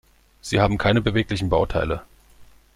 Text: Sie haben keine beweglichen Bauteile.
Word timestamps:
Sie 0.41 0.59
haben 0.59 0.79
keine 0.79 0.99
beweglichen 0.99 1.49
Bauteile. 1.49 2.01